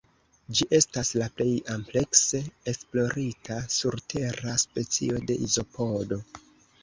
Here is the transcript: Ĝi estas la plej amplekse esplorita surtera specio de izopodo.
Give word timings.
Ĝi 0.59 0.65
estas 0.75 1.09
la 1.21 1.25
plej 1.41 1.49
amplekse 1.73 2.39
esplorita 2.71 3.57
surtera 3.75 4.57
specio 4.65 5.23
de 5.29 5.37
izopodo. 5.49 6.19